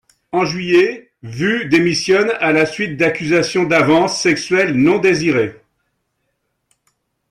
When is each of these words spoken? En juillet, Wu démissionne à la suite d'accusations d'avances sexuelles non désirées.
En 0.31 0.45
juillet, 0.45 1.11
Wu 1.21 1.65
démissionne 1.69 2.31
à 2.39 2.51
la 2.53 2.65
suite 2.65 2.97
d'accusations 2.97 3.65
d'avances 3.65 4.19
sexuelles 4.19 4.73
non 4.73 4.97
désirées. 4.97 5.61